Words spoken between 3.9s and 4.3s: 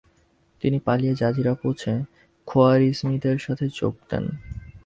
দেন।